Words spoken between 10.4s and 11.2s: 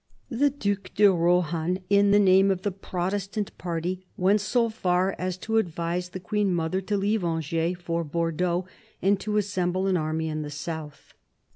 the South.